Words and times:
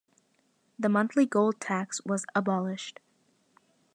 The 0.79 0.89
monthly 0.89 1.27
gold 1.27 1.59
tax 1.61 2.03
was 2.03 2.25
abolished. 2.33 2.99